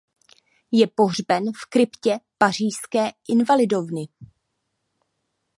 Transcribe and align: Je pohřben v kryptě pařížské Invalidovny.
Je 0.71 0.87
pohřben 0.87 1.43
v 1.61 1.69
kryptě 1.69 2.19
pařížské 2.37 3.11
Invalidovny. 3.29 4.07